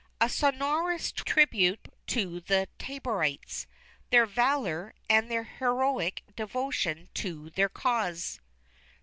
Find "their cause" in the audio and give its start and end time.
7.51-8.39